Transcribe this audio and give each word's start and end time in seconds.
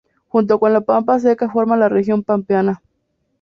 Junto 0.29 0.59
con 0.59 0.73
la 0.73 0.81
pampa 0.81 1.19
seca 1.19 1.47
forma 1.47 1.77
la 1.77 1.87
región 1.87 2.23
pampeana. 2.23 2.81